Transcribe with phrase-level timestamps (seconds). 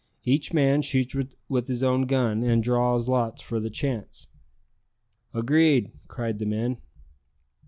[0.23, 1.15] Each man shoots
[1.47, 4.25] with his own gun, and draws lots for the chance."
[5.31, 6.79] "Agreed," cried the men.